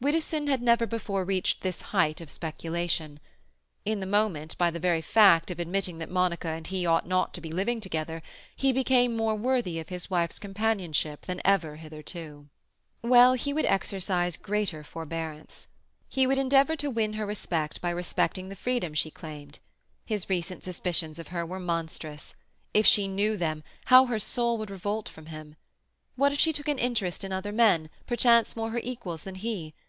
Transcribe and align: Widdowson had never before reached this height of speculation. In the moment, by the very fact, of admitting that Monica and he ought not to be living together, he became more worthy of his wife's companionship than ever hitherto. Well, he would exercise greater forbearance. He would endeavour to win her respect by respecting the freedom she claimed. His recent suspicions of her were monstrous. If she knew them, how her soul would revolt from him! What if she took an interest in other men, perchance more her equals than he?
Widdowson 0.00 0.46
had 0.46 0.62
never 0.62 0.86
before 0.86 1.24
reached 1.24 1.60
this 1.60 1.80
height 1.90 2.20
of 2.20 2.30
speculation. 2.30 3.18
In 3.84 3.98
the 3.98 4.06
moment, 4.06 4.56
by 4.56 4.70
the 4.70 4.78
very 4.78 5.00
fact, 5.02 5.50
of 5.50 5.58
admitting 5.58 5.98
that 5.98 6.08
Monica 6.08 6.50
and 6.50 6.64
he 6.64 6.86
ought 6.86 7.04
not 7.08 7.34
to 7.34 7.40
be 7.40 7.50
living 7.50 7.80
together, 7.80 8.22
he 8.54 8.70
became 8.72 9.16
more 9.16 9.34
worthy 9.34 9.80
of 9.80 9.88
his 9.88 10.08
wife's 10.08 10.38
companionship 10.38 11.22
than 11.26 11.40
ever 11.44 11.74
hitherto. 11.76 12.48
Well, 13.02 13.32
he 13.34 13.52
would 13.52 13.64
exercise 13.64 14.36
greater 14.36 14.84
forbearance. 14.84 15.66
He 16.08 16.28
would 16.28 16.38
endeavour 16.38 16.76
to 16.76 16.90
win 16.90 17.14
her 17.14 17.26
respect 17.26 17.80
by 17.80 17.90
respecting 17.90 18.50
the 18.50 18.56
freedom 18.56 18.94
she 18.94 19.10
claimed. 19.10 19.58
His 20.06 20.30
recent 20.30 20.62
suspicions 20.62 21.18
of 21.18 21.28
her 21.28 21.44
were 21.44 21.58
monstrous. 21.60 22.36
If 22.72 22.86
she 22.86 23.08
knew 23.08 23.36
them, 23.36 23.64
how 23.86 24.06
her 24.06 24.20
soul 24.20 24.58
would 24.58 24.70
revolt 24.70 25.08
from 25.08 25.26
him! 25.26 25.56
What 26.14 26.30
if 26.30 26.38
she 26.38 26.52
took 26.52 26.68
an 26.68 26.78
interest 26.78 27.24
in 27.24 27.32
other 27.32 27.50
men, 27.52 27.90
perchance 28.06 28.54
more 28.54 28.70
her 28.70 28.80
equals 28.84 29.24
than 29.24 29.34
he? 29.34 29.74